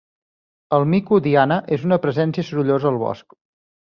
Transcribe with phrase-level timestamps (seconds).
[0.77, 3.37] El mico Diana és una presència sorollosa al bosc.